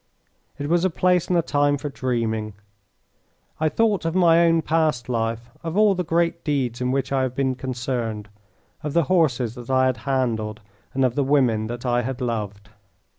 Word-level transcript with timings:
It 0.57 0.67
was 0.67 0.83
a 0.83 0.89
place 0.89 1.27
and 1.27 1.37
a 1.37 1.43
time 1.43 1.77
for 1.77 1.89
dreaming. 1.89 2.55
I 3.59 3.69
thought 3.69 4.03
of 4.03 4.15
my 4.15 4.43
own 4.47 4.63
past 4.63 5.07
life, 5.09 5.51
of 5.61 5.77
all 5.77 5.93
the 5.93 6.03
great 6.03 6.43
deeds 6.43 6.81
in 6.81 6.89
which 6.89 7.11
I 7.11 7.21
had 7.21 7.35
been 7.35 7.53
concerned, 7.53 8.27
of 8.81 8.93
the 8.93 9.03
horses 9.13 9.53
that 9.53 9.69
I 9.69 9.85
had 9.85 9.97
handled, 9.97 10.61
and 10.95 11.05
of 11.05 11.13
the 11.13 11.23
women 11.23 11.67
that 11.67 11.85
I 11.85 12.01
had 12.01 12.19
loved. 12.19 12.69